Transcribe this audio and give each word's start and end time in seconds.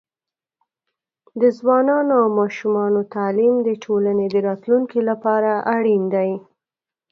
د 1.41 1.43
ځوانانو 1.57 2.13
او 2.21 2.27
ماشومانو 2.39 3.01
تعليم 3.15 3.55
د 3.67 3.69
ټولنې 3.83 4.25
د 4.29 4.35
راتلونکي 4.47 4.99
لپاره 5.09 5.51
اړین 5.75 6.03
دی. 6.15 6.31